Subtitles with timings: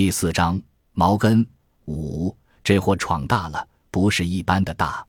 [0.00, 0.58] 第四章，
[0.92, 1.46] 毛根
[1.84, 5.06] 五，这货闯大了，不是一般的大。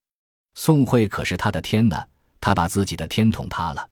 [0.56, 2.06] 宋慧可是他的天呢，
[2.42, 3.88] 他把自己的天捅塌了。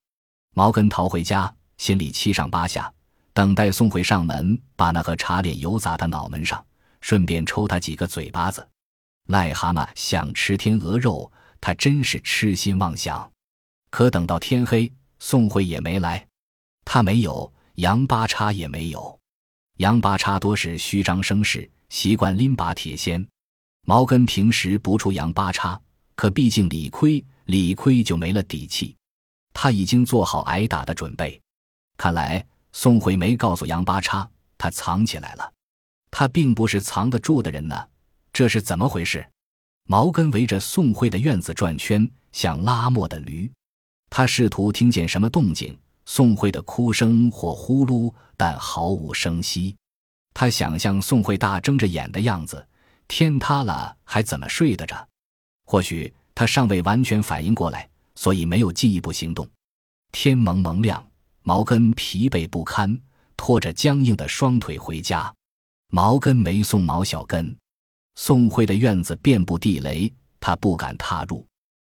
[0.54, 2.93] 毛根逃回家，心里七上八下，
[3.31, 6.62] 等待宋慧上门，把那盒茶脸油砸他脑门上，
[7.00, 8.68] 顺便抽他几个嘴巴子。
[9.29, 11.31] 癞蛤蟆想吃天鹅肉，
[11.61, 13.31] 他真是痴心妄想。
[13.89, 16.27] 可等到天黑，宋慧也没来，
[16.84, 19.18] 他没有，杨八叉也没有。
[19.80, 23.26] 杨八叉多是虚张声势，习惯拎把铁锨。
[23.88, 25.80] 毛根平时不出杨八叉，
[26.16, 28.94] 可毕竟理亏，理亏就没了底气。
[29.53, 31.41] 他已经做好挨打的准备。
[31.95, 35.53] 看来宋慧没告诉杨八叉，他藏起来了。
[36.11, 37.88] 他并不是藏得住的人呢，
[38.34, 39.25] 这是怎么回事？
[39.88, 43.50] 毛根围着宋慧的院子转圈，像拉磨的驴。
[44.09, 49.75] 他试图听见什么动静，宋慧的哭声或呼噜，但毫无声息。
[50.39, 52.66] 他想象宋慧大睁着眼的样子，
[53.09, 55.05] 天塌了还怎么睡得着？
[55.66, 59.45] 或许他尚未完全反应过来，所以没有进一步行动。
[60.14, 61.05] 天蒙蒙亮，
[61.41, 62.97] 毛根疲惫不堪，
[63.36, 65.30] 拖着僵硬的双腿回家。
[65.91, 67.53] 毛根没送毛小根，
[68.16, 71.45] 宋慧的院子遍布地雷，他不敢踏入。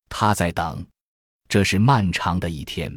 [0.09, 0.85] 他在等。
[1.47, 2.91] 这是漫长的一天，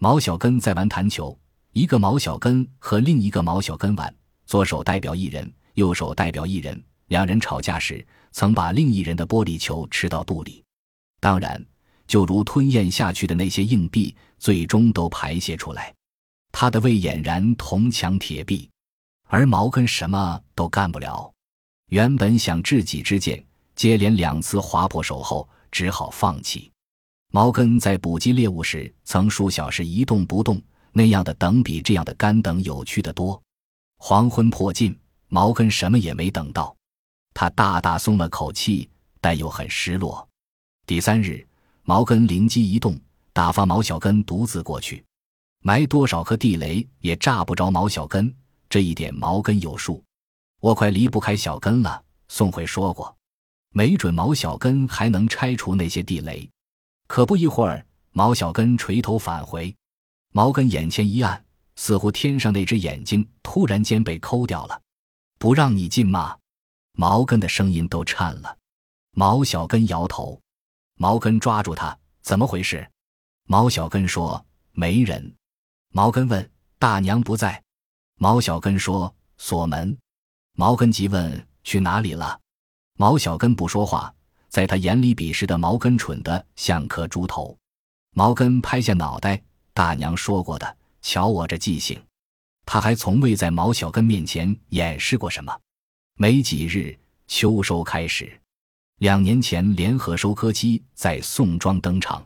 [0.00, 1.38] 毛小根在玩弹球，
[1.72, 4.12] 一个毛小根和另一个毛小根玩，
[4.52, 6.78] 左手代表一人，右手代表一人。
[7.06, 10.62] 两人吵架时，曾把另一人的玻璃球吃到肚里，
[11.20, 11.64] 当然，
[12.06, 15.90] 就如吞咽下去的那些硬币，最终都排泄出来。
[16.52, 18.68] 他的胃俨然铜墙铁壁，
[19.26, 21.32] 而毛根什么都干不了。
[21.88, 23.42] 原本想制己之剑，
[23.74, 26.70] 接连两次划破手后，只好放弃。
[27.32, 30.60] 毛根在捕击猎物时，曾数小时一动不动，
[30.92, 33.42] 那样的等比这样的干等有趣的多。
[34.04, 36.74] 黄昏迫近，毛根什么也没等到，
[37.32, 40.28] 他大大松了口气，但又很失落。
[40.84, 41.46] 第三日，
[41.84, 42.98] 毛根灵机一动，
[43.32, 45.04] 打发毛小根独自过去，
[45.60, 48.34] 埋多少颗地雷也炸不着毛小根，
[48.68, 50.02] 这一点毛根有数。
[50.58, 53.16] 我快离不开小根了，宋慧说过，
[53.72, 56.50] 没准毛小根还能拆除那些地雷。
[57.06, 59.72] 可不一会儿，毛小根垂头返回。
[60.32, 61.44] 毛根眼前一暗，
[61.76, 64.80] 似乎天上那只眼睛突然间被抠掉了。
[65.38, 66.36] 不让你进吗？
[66.92, 68.58] 毛根的声音都颤了。
[69.12, 70.40] 毛小根摇头。
[70.96, 72.88] 毛根抓住他，怎么回事？
[73.48, 75.34] 毛小根说：“没人。”
[75.90, 77.60] 毛根问：“大娘不在？”
[78.16, 79.98] 毛小根说：“锁门。”
[80.54, 82.38] 毛根急问：“去哪里了？”
[82.98, 84.14] 毛小根不说话。
[84.48, 87.56] 在他眼里，鄙视的毛根蠢得像颗猪头。
[88.14, 92.00] 毛根拍下脑袋：“大娘说过的，瞧我这记性。”
[92.64, 95.54] 他还从未在毛小根面前掩饰过什么。
[96.16, 96.96] 没几日，
[97.26, 98.40] 秋收开始。
[98.98, 102.24] 两年前，联合收割机在宋庄登场。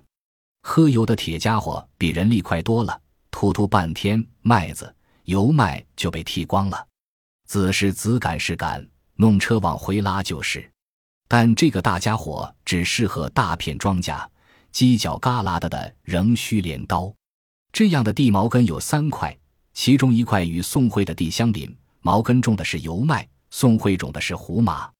[0.62, 3.00] 喝油的铁家伙比人力快多了，
[3.30, 4.94] 突突半天，麦子、
[5.24, 6.86] 油麦就被剃光了。
[7.46, 10.70] 子是子，赶是赶，弄车往回拉就是。
[11.28, 14.26] 但这个大家伙只适合大片庄稼，
[14.72, 17.12] 犄角旮旯的的仍需镰刀。
[17.76, 19.36] 这样的地毛根有三块，
[19.74, 21.76] 其中一块与宋慧的地相邻。
[22.00, 24.90] 毛根种的是油麦，宋慧种的是胡麻。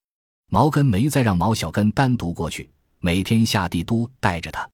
[0.51, 4.69] 毛根没再让毛小根单独过去，每天下地都带着他。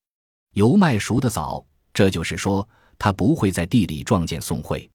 [0.52, 2.68] 油麦熟得早，这就是说
[3.00, 4.92] 他不会在地里撞见宋慧。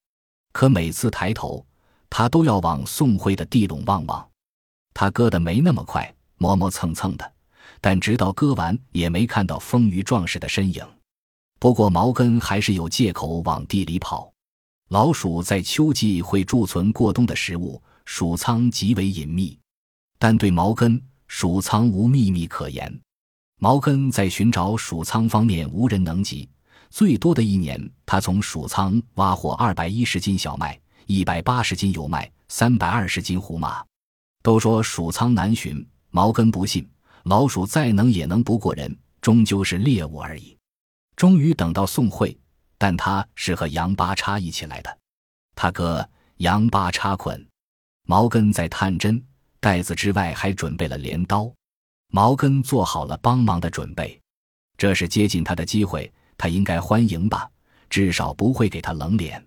[0.52, 1.64] 可每次抬头，
[2.10, 4.28] 他都要往宋慧的地垄望望。
[4.92, 6.14] 他割的没那么快。
[6.36, 7.32] 磨磨蹭蹭的，
[7.80, 10.86] 但直到割完也没看到丰腴壮实的身影。
[11.58, 14.32] 不过毛根还是有借口往地里跑。
[14.90, 19.58] 老鼠在秋季会贮存过冬的食物，鼠仓极为隐秘，
[20.18, 23.00] 但对毛根，鼠仓无秘密可言。
[23.60, 26.48] 毛根在寻找鼠仓方面无人能及。
[26.90, 33.84] 最多的一年，他从鼠仓挖获二百一十斤小麦，一百八十斤油麦，三百二十斤胡麻。
[34.42, 35.86] 都说鼠仓难寻。
[36.10, 36.88] 毛根不信，
[37.24, 40.57] 老鼠再能也能不过人，终究是猎物而已。
[41.18, 42.38] 终于等到宋慧，
[42.78, 44.98] 但他是和杨八叉一起来的。
[45.56, 47.44] 他哥杨八叉捆，
[48.04, 49.20] 毛根在探针，
[49.58, 51.52] 袋子之外还准备了镰刀。
[52.12, 54.18] 毛根做好了帮忙的准备，
[54.76, 57.50] 这是接近他的机会，他应该欢迎吧，
[57.90, 59.44] 至少不会给他冷脸。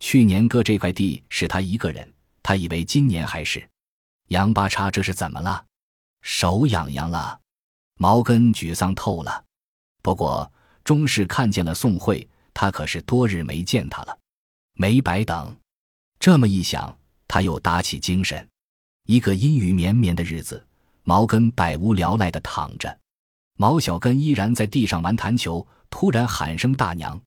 [0.00, 2.10] 去年割这块地是他一个人，
[2.42, 3.62] 他以为今年还是。
[4.28, 5.62] 杨八叉这是怎么了？
[6.22, 7.38] 手痒痒了，
[7.98, 9.44] 毛根沮丧透了。
[10.00, 10.50] 不过
[10.84, 14.18] 终是看见了宋慧，他可是多日没见他了，
[14.74, 15.56] 没白等。
[16.18, 16.96] 这么一想，
[17.26, 18.48] 他又打起精神。
[19.06, 20.64] 一个阴雨绵绵的日子，
[21.02, 22.96] 毛根百无聊赖地躺着，
[23.56, 25.66] 毛小根依然在地上玩弹球。
[25.94, 27.20] 突然喊声“大娘”，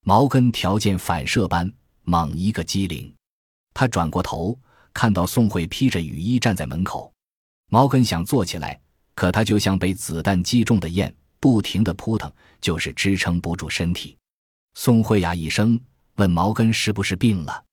[0.00, 1.70] 毛根条件反射般
[2.04, 3.14] 猛一个机灵，
[3.74, 4.58] 他转过头，
[4.94, 7.12] 看到宋慧披着雨衣站在门口。
[7.68, 8.80] 毛根想坐起来，
[9.14, 14.16] 可他就像被子弹击中的雁，不停地扑腾，就是支撑不住身体。
[14.74, 15.80] 宋慧呀一声，
[16.16, 17.64] 问毛根是不是病了。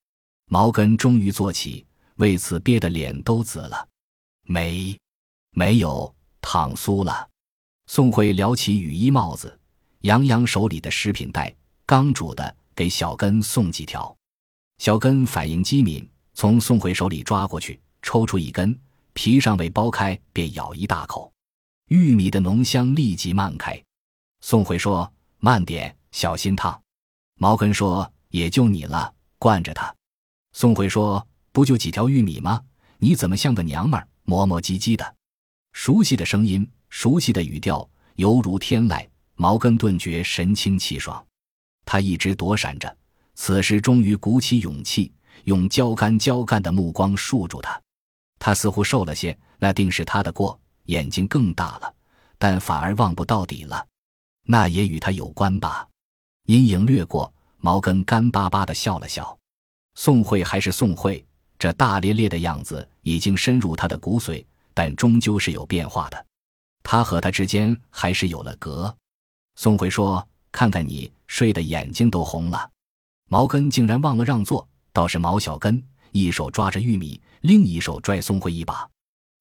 [0.49, 3.87] 毛根终于坐起，为此憋得脸都紫了。
[4.43, 4.97] 没，
[5.51, 7.27] 没有，躺酥了。
[7.87, 9.59] 宋慧撩起雨衣帽子。
[10.01, 11.55] 扬扬手里的食品袋，
[11.85, 14.13] 刚煮的，给小根送几条。
[14.79, 18.77] 小根反应机敏，从宋慧手里抓过去，抽出一根，
[19.13, 21.32] 皮尚未剥开，便咬一大口。
[21.87, 23.81] 玉米的浓香立即漫开。
[24.41, 26.81] 宋慧说：“慢点，小心烫。”
[27.39, 29.93] 毛根说：“也就你了，惯着他。”
[30.53, 32.61] 宋慧说：“不就几条玉米吗？
[32.97, 35.15] 你怎么像个娘们儿，磨磨唧唧的？”
[35.73, 39.07] 熟悉的声音，熟悉的语调，犹如天籁。
[39.35, 41.25] 毛根顿觉神清气爽，
[41.85, 42.97] 他一直躲闪着，
[43.33, 45.11] 此时终于鼓起勇气，
[45.45, 47.81] 用焦干焦干的目光束住他。
[48.37, 51.93] 他似乎瘦了些，那定是他的过，眼睛更大了，
[52.37, 53.85] 但反而望不到底了。
[54.45, 55.87] 那也与他有关吧。
[56.47, 59.37] 阴影掠过，毛根干巴巴的笑了笑。
[59.95, 61.25] 宋慧还是宋慧，
[61.57, 66.25] 这大咧咧的样子已经深入他的骨髓，但终究是有变化的。
[66.83, 68.93] 他和他之间还是有了隔。
[69.55, 72.69] 宋慧说：“看看你睡得眼睛都红了。”
[73.29, 75.81] 毛根竟然忘了让座，倒是毛小根
[76.11, 78.85] 一手抓着玉米，另一手拽宋慧一把。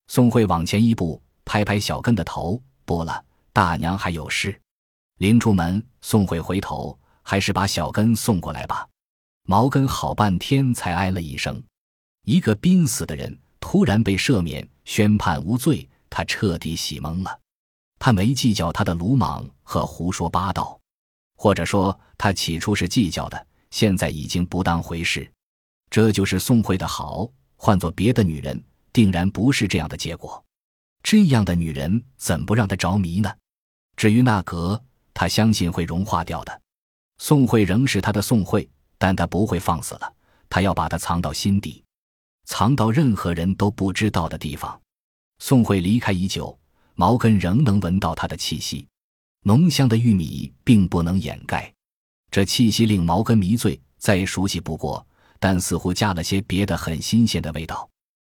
[0.07, 4.59] 宋慧往前一步，拍拍小根的头：“不了，大娘还有事。”
[5.19, 8.89] 临出门，宋慧回头：“还是把小根送过来吧。”
[9.45, 11.63] 毛根好半天才唉了一声。
[12.25, 17.41] 一个濒死的人突然被赦免，宣判无罪，他彻底洗懵了。
[17.99, 20.79] 他没计较他的鲁莽和胡说八道，
[21.37, 25.29] 或者说他起初是计较的，现在已经不当回事。
[25.91, 28.63] 这就是宋慧的好，换做别的女人，
[28.93, 30.43] 定然不是这样的结果。
[31.03, 33.33] 这样的女人怎不让他着迷呢？
[33.97, 34.83] 至于那格，
[35.13, 36.61] 他相信会融化掉的。
[37.19, 38.69] 宋慧仍是他的宋慧，
[38.99, 40.13] 但他不会放肆了，
[40.49, 41.85] 他要把它藏到心底，
[42.45, 44.81] 藏到任何人都不知道的地方。
[45.39, 46.59] 宋慧离开已久。
[46.95, 48.87] 毛根仍能闻到它的气息，
[49.45, 51.73] 浓香的玉米并不能掩盖
[52.31, 55.05] 这气息，令毛根迷醉，再熟悉不过。
[55.41, 57.89] 但似乎加了些别的很新鲜的味道。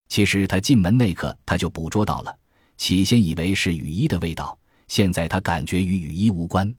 [0.08, 2.38] 其实他进门那刻，他就捕捉到了。
[2.78, 6.74] 起先以为是雨衣的味道，现在他感觉与雨衣无关。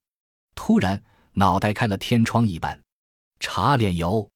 [0.55, 1.02] 突然
[1.32, 2.81] 脑袋开了天窗一般，
[3.41, 4.29] 茶脸油，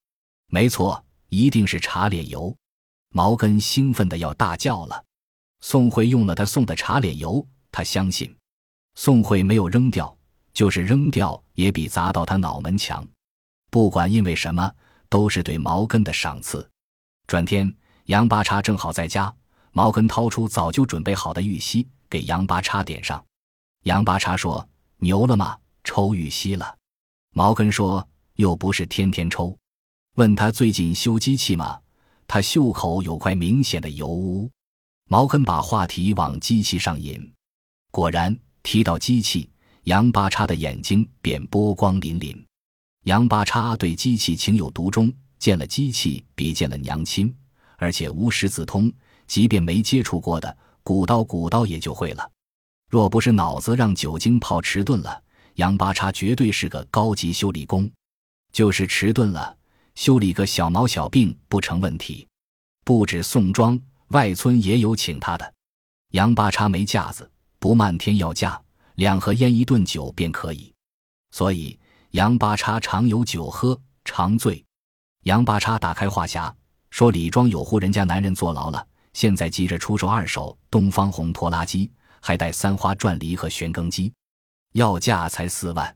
[0.49, 2.55] 没错，一定是茶脸油。
[3.11, 5.05] 毛根兴奋的要大叫了。
[5.61, 8.35] 宋慧用了他送的茶脸油，他相信，
[8.95, 10.17] 宋慧没有扔掉，
[10.53, 13.07] 就是扔掉也比砸到他脑门强。
[13.71, 14.73] 不管因为什么，
[15.09, 16.69] 都是对毛根的赏赐。
[17.27, 17.73] 转天，
[18.05, 19.35] 杨八叉正好在家，
[19.73, 23.25] 毛根掏出早就准备好的玉溪，给杨八叉点上。
[23.85, 24.69] 杨八叉说
[24.99, 25.57] ：“牛了吗？
[25.85, 26.77] 抽玉溪了。”
[27.35, 29.57] 毛根说：“又不是天天抽。”
[30.17, 31.79] 问他最近修机器吗？
[32.27, 34.51] 他袖口有块明显的油污。
[35.09, 37.33] 毛根把话题往机器上引，
[37.91, 39.49] 果然提到机器，
[39.85, 42.37] 杨八叉的眼睛便波光粼粼。
[43.05, 47.35] 杨八叉对机器情有独钟，见了机器比见了娘亲，
[47.79, 48.93] 而且无师自通，
[49.29, 52.29] 即便没接触过的，鼓捣鼓捣也就会了。
[52.91, 55.23] 若不是脑子让酒精泡迟钝了，
[55.55, 57.89] 杨八叉绝对是个高级修理工。
[58.51, 59.57] 就是迟钝了，
[59.95, 62.27] 修理个小毛小病不成问题。
[62.85, 63.79] 不止宋庄。
[64.13, 65.53] 外村也有请他的，
[66.13, 68.59] 杨八叉没架子，不漫天要价，
[68.95, 70.73] 两盒烟一顿酒便可以。
[71.31, 71.79] 所以
[72.13, 74.65] 杨八叉常有酒喝，常醉。
[75.25, 76.51] 杨八叉打开话匣，
[76.89, 78.87] 说：“李庄有户人家男人坐牢了，
[79.19, 84.13] 现在急着出售二手东方红拖拉机，还带三花转犁和旋耕机，
[84.75, 85.93] 要价才四万，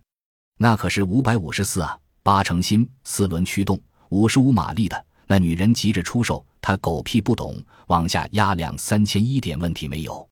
[0.58, 5.06] 那可是五百五十四啊，八成新，四轮驱动，五十五马力的。
[5.28, 10.28] 那女人急着出售。”她狗屁不懂，往下压两三千，一点问题没有。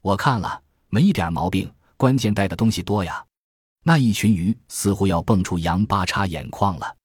[0.00, 3.20] 我看了，没一点毛病，关键带的东西多呀。
[3.82, 6.96] 那一群鱼似乎要蹦出杨八叉眼眶了。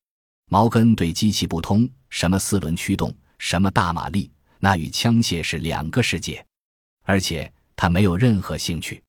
[0.52, 4.32] 毛根对机器不通，什么四轮驱动，什么大马力，
[4.64, 6.46] 那与枪械是两个世界，
[7.02, 9.04] 而且他没有任何兴趣。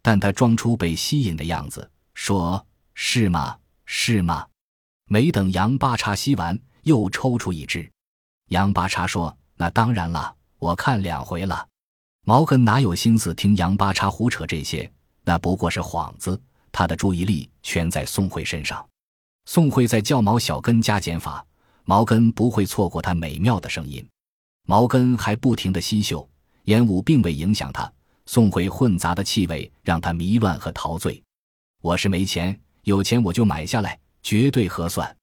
[0.00, 3.58] 但他装出被吸引的样子，说：“是吗？
[3.84, 4.46] 是吗？”
[5.06, 7.86] 没等杨八叉吸完，又抽出一支。
[8.48, 11.68] 杨八叉说：“那当然了，我看两回了。”
[12.24, 14.90] 毛根哪有心思听杨八叉胡扯这些？
[15.22, 16.40] 那不过是幌子。
[16.72, 18.82] 他的注意力全在宋慧身上。
[19.44, 21.44] 宋慧在叫毛小根加减法，
[21.84, 24.02] 毛根不会错过他美妙的声音。
[24.64, 26.28] 毛根还不停地吸嗅，
[26.64, 27.90] 烟雾并未影响他。
[28.26, 31.22] 送回混杂的气味让他迷乱和陶醉。
[31.82, 35.14] 我是没钱，有钱我就买下来，绝对合算。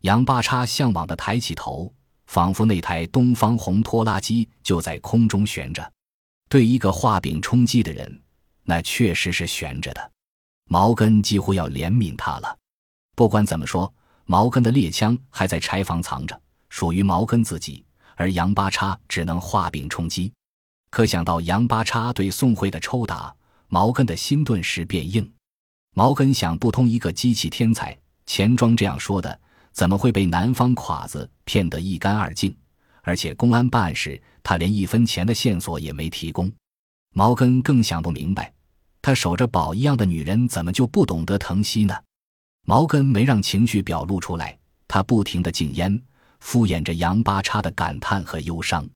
[0.00, 1.92] 杨八叉向往的抬起头，
[2.26, 5.92] 仿佛那台东方红拖拉机就在空中悬着。
[6.48, 8.20] 对一个画饼充饥的人，
[8.64, 10.12] 那确实是悬着的。
[10.64, 12.58] 毛根几乎要怜悯他了。
[13.14, 13.92] 不管怎么说，
[14.24, 17.84] 毛根的猎枪还在柴房藏着，属于毛根自己，
[18.20, 20.30] 而杨八叉只能画饼充饥。
[20.90, 23.34] 可想到杨八叉对宋慧的抽打，
[23.68, 25.32] 毛根的心顿时变硬。
[25.94, 27.96] 毛根想不通，一个机器天才
[28.26, 29.40] 钱庄这样说的，
[29.72, 32.54] 怎么会被南方侉子骗得一干二净？
[33.00, 36.52] 而且公安办案时，他连一分钱的线索也没提供。
[37.14, 38.52] 毛根更想不明白，
[39.00, 41.96] 他守着宝一样的女人，怎么就不懂得疼惜呢？
[42.66, 45.98] 毛根没让情绪表露出来，他不停地禁烟，
[46.40, 48.88] 敷衍着杨八叉的感叹和忧伤。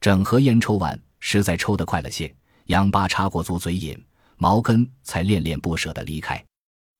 [0.00, 1.00] 整盒烟抽完。
[1.22, 4.02] 实在抽得快了些，杨八叉过足嘴瘾，
[4.38, 6.42] 毛根才恋恋不舍地离开。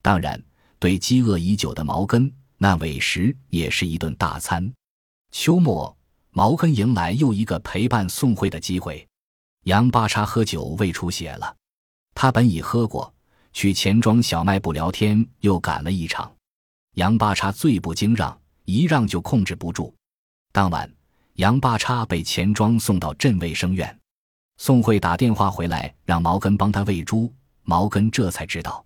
[0.02, 0.38] 当然，
[0.78, 4.70] 对饥饿已久的毛根，那尾食也是一顿大餐。
[5.30, 5.96] 秋末，
[6.32, 9.08] 毛根迎来又一个陪伴宋慧的机会。
[9.64, 11.56] 杨八叉喝酒胃出血了，
[12.14, 13.10] 他本已喝过，
[13.54, 16.30] 去钱庄小卖部聊天又赶了一场。
[16.96, 18.38] 杨八叉最不经让，
[18.72, 19.92] 一让就控制不住。
[20.52, 20.90] 当晚，
[21.34, 23.98] 杨八叉被钱庄送到镇卫生院。
[24.58, 27.32] 宋慧打电话回来，让毛根帮他喂猪。
[27.62, 28.84] 毛根这才知道。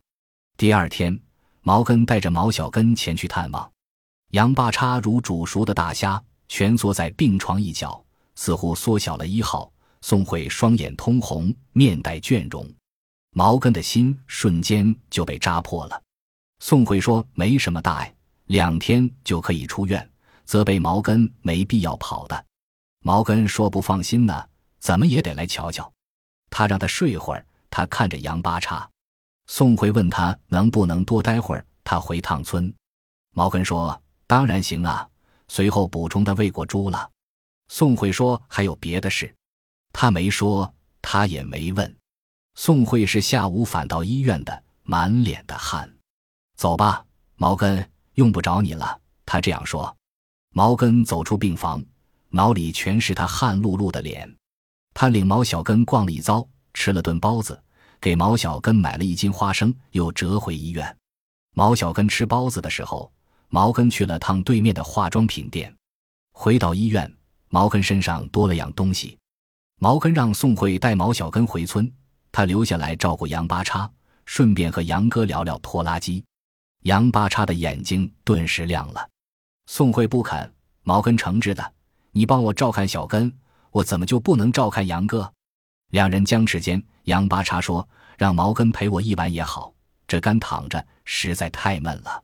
[0.57, 1.19] 第二天，
[1.63, 3.71] 毛根带着毛小根前去探望。
[4.31, 9.71] 杨八叉如煮熟的大虾，蜷缩在病床一角，似乎缩小了一号。
[10.01, 12.71] 宋慧双眼通红，面带倦容。
[13.31, 16.01] 毛根的心瞬间就被扎破了。
[16.61, 18.14] 宋慧说：“没什么大碍，
[18.47, 20.11] 两天就可以出院。”
[20.45, 22.47] 责备毛根没必要跑的。
[23.01, 24.49] 毛根说：“不放心呢。”
[24.79, 25.91] 怎么也得来瞧瞧，
[26.51, 27.47] 他让他睡会儿。
[27.71, 28.87] 他看着杨八叉，
[29.47, 31.65] 宋慧问他能不能多待会儿。
[31.83, 32.71] 他回趟村，
[33.31, 35.09] 毛根说当然行啊。
[35.49, 37.11] 随后补充他喂过猪了。
[37.69, 39.35] 宋慧说还有别的事，
[39.91, 40.71] 他没说，
[41.01, 41.97] 他也没问。
[42.55, 45.91] 宋慧是下午返到医院的，满脸的汗。
[46.57, 49.01] 走吧，毛根，用不着你了。
[49.27, 49.95] 他这样说。
[50.57, 51.85] 毛根走出病房，
[52.31, 54.33] 脑里全是他汗漉漉的脸。
[54.93, 57.61] 他领毛小根逛了一遭，吃了顿包子，
[58.01, 60.97] 给毛小根买了一斤花生，又折回医院。
[61.55, 63.13] 毛小根吃包子的时候，
[63.49, 65.75] 毛根去了趟对面的化妆品店。
[66.33, 67.13] 回到医院，
[67.49, 69.19] 毛根身上多了样东西。
[69.81, 71.93] 毛根让宋慧带毛小根回村，
[72.31, 73.91] 他留下来照顾杨八叉，
[74.25, 76.25] 顺便和杨哥聊聊拖拉机。
[76.85, 79.09] 杨八叉的眼睛顿时亮了。
[79.67, 81.73] 宋慧不肯，毛根诚挚的
[82.13, 83.33] ：“你帮我照看小根。”
[83.73, 85.33] 我怎么就不能照看杨哥？
[85.89, 87.89] 两人僵持间，杨八叉说
[88.19, 89.73] ：“让毛根陪我一晚也好，
[90.07, 92.23] 这干躺着实在太闷了。”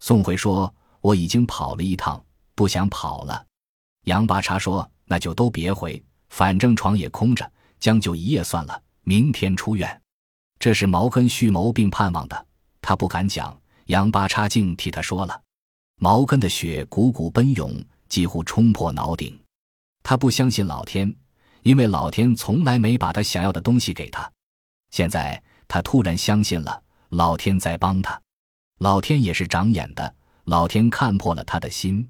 [0.00, 2.22] 宋慧说：“我已经跑了一趟，
[2.56, 3.46] 不想跑了。”
[4.04, 10.02] 杨八叉说：“那就都别回，反正床也空着，将就一夜算了，明天出院。”
[10.58, 12.46] 这是毛根蓄谋并盼望的，
[12.80, 13.56] 他不敢讲，
[13.86, 15.40] 杨八叉竟替他说了。
[15.96, 17.72] 毛根的血汩汩奔涌，
[18.08, 19.38] 几乎冲破脑顶。
[20.02, 21.14] 他不相信老天，
[21.62, 24.30] 因为老天从来没把他想要的东西给他。
[24.90, 28.20] 现在他突然相信了，老天在帮他。
[28.80, 30.12] 老天也是长眼的，
[30.44, 32.08] 老天看破了他的心。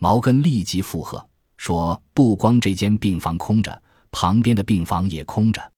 [0.00, 5.72] 毛根立即附和说：“不光这间病房空着，旁边的病房也空着。”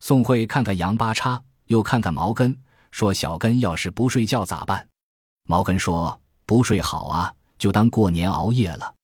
[0.00, 2.56] 宋慧看看杨八叉，又看看毛根，
[2.94, 4.88] 说：“小根要是不睡觉咋办？”
[5.48, 8.94] 毛根说：“不睡好啊，就当过年熬夜了。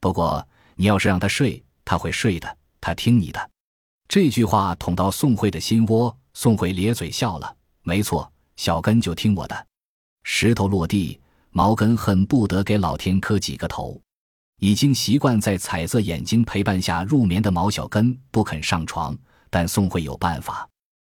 [0.00, 0.46] 不过……”
[0.76, 3.50] 你要是让他睡，他会睡的，他听你的。
[4.08, 7.56] 这句话捅到宋慧的心窝，宋慧咧嘴笑了。
[7.82, 9.66] 没错，小根就听我的。
[10.24, 11.20] 石头落地，
[11.50, 14.00] 毛根恨不得给老天磕几个头。
[14.60, 19.16] 已经习惯在彩色眼睛陪伴下入眠的毛小根不肯上床，
[19.50, 20.66] 但宋慧有办法。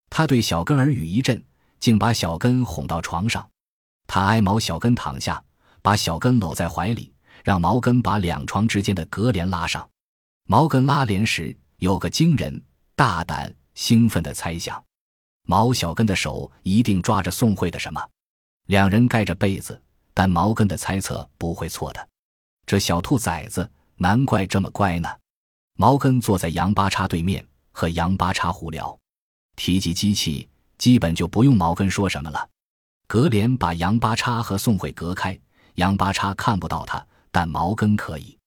[0.09, 1.41] 他对小根耳语一阵，
[1.85, 3.47] 竟把小根哄到床上。
[4.07, 5.39] 他挨毛小根躺下，
[5.83, 7.13] 把小根搂在怀里。
[7.43, 9.87] 让毛根把两床之间的隔帘拉上。
[10.47, 12.59] 毛根拉帘时，有个惊人、
[12.95, 14.83] 大胆、兴奋的猜想：
[15.43, 18.03] 毛小根的手一定抓着宋慧的什么。
[18.65, 19.79] 两人盖着被子，
[20.11, 22.09] 但毛根的猜测不会错的。
[22.65, 25.07] 这小兔崽子难怪这么乖呢。
[25.77, 28.97] 毛根坐在杨八叉对面，和杨八叉胡聊。
[29.55, 32.49] 提及机器，基本就不用毛根说什么了。
[33.07, 35.37] 格连把杨八叉和宋慧隔开，
[35.75, 38.37] 杨八叉看不到他，但毛根可以。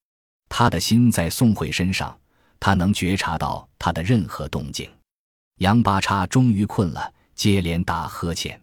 [0.48, 2.18] 他的心在宋慧身上，
[2.58, 4.90] 他能觉察到他的任何动静。
[5.58, 8.60] 杨八叉终于困了，接连打呵欠。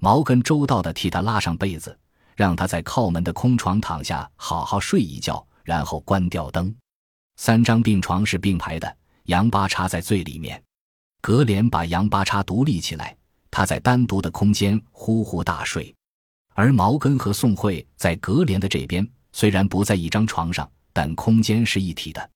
[0.00, 1.96] 毛根周到地替他拉上被子，
[2.36, 6.74] 让他在靠门的空床躺下，好好睡一觉，然后关掉灯。
[7.36, 10.60] 三张病床是并排的，杨八叉在最里面。
[11.20, 13.16] 格连把杨八叉独立起来，
[13.50, 15.94] 他在单独的空间呼呼大睡，
[16.54, 22.30] 而毛根和宋慧在格连的这边，虽然不在一张床上，但空间是一体的，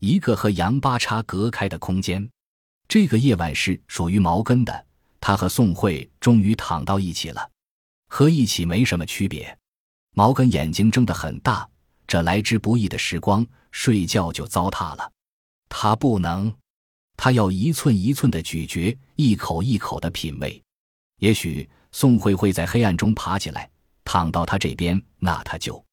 [0.00, 2.28] 一个和杨八叉隔开的空间。
[2.88, 4.86] 这个夜晚是属于毛根的，
[5.20, 7.50] 他和宋慧终于躺到一起了，
[8.08, 9.56] 和一起没什么区别。
[10.14, 11.68] 毛根眼睛睁得很大，
[12.06, 15.12] 这来之不易的时光，睡觉就糟蹋了。
[15.68, 16.52] 他不能。
[17.22, 20.58] 他要一寸一寸的咀嚼，一口一口的品味。
[21.18, 23.68] 也许宋慧会在黑暗中爬起来，
[24.04, 25.84] 躺到他这边，那他就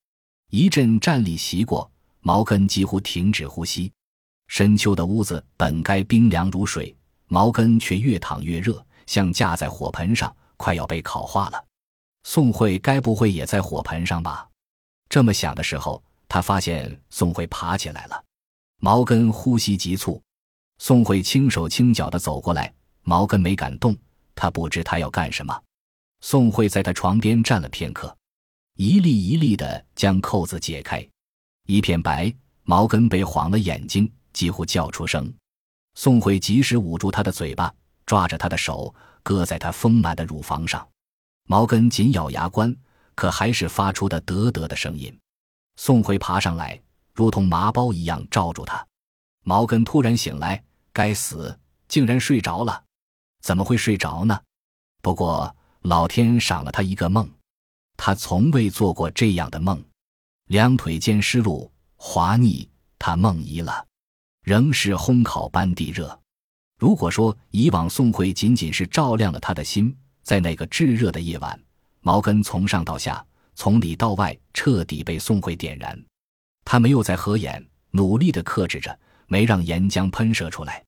[0.52, 1.92] 一阵站立袭过，
[2.22, 3.92] 毛根几乎停止呼吸。
[4.48, 6.96] 深秋的屋子本该冰凉如水，
[7.28, 11.62] 毛根却越躺越热，像架在火盆上，快要被烤化了。
[12.24, 14.48] 宋慧该不会也在火盆上吧？
[15.10, 18.24] 这么想的时候，他发现宋慧爬起来了。
[18.80, 20.22] 毛根呼吸急促。
[20.80, 23.96] 宋慧轻手轻脚的走过来，毛根没敢动，
[24.36, 25.60] 他不知他要干什么。
[26.22, 28.16] 宋慧在他床边站了片刻，
[28.76, 31.08] 一粒一粒的将扣子解开，
[31.66, 32.34] 一片白。
[32.70, 35.34] 毛根被晃了眼睛，几乎叫出声。
[35.96, 37.74] 宋慧及时捂住他的嘴巴，
[38.06, 38.94] 抓着他的手，
[39.24, 40.86] 搁在他丰满的乳房上。
[41.46, 42.76] 毛根紧咬牙关，
[43.16, 45.18] 可还是发出的得得的声音。
[45.78, 46.78] 宋慧爬上来，
[47.14, 48.86] 如同麻包一样罩住他。
[49.48, 50.62] 毛根突然醒来。
[50.92, 52.84] 该死，竟然睡着了！
[53.42, 54.38] 怎么会睡着呢？
[55.02, 57.30] 不过老天赏了他一个梦，
[57.96, 59.82] 他从未做过这样的梦。
[60.48, 62.68] 两腿间湿漉滑腻，
[63.00, 63.86] 他梦遗了，
[64.44, 66.20] 仍是烘烤般地热。
[66.78, 71.58] 如果说以往宋慧仅仅是照亮了他的心，在那个炙热的夜晚，
[72.02, 75.98] 毛根从上到下，从里到外彻底被宋慧点燃。
[76.66, 80.84] 他没有再合眼，努力地克制着，没让岩浆喷射出来。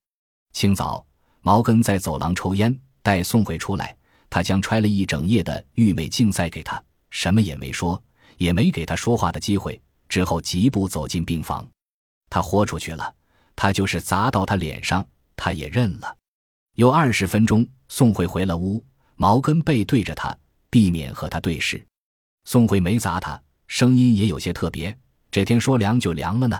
[0.52, 1.06] 清早，
[1.42, 3.96] 毛根在走廊抽烟，待宋慧出来，
[4.30, 8.02] 他将揣了一整夜的玉美镜塞给他，什么也没说，
[8.38, 9.80] 也没给他说话的机会。
[10.08, 11.68] 之后疾步走进病房，
[12.32, 13.14] 他豁出去了，
[13.56, 16.18] 他就是砸到他脸上，他也认了。
[16.76, 18.84] 有二十分钟，宋慧回了屋，
[19.16, 20.36] 毛根背对着他，
[20.70, 21.86] 避免和他对视。
[22.46, 24.98] 宋慧没砸他，声音也有些特别。
[25.30, 26.60] 这天说凉就凉了呢。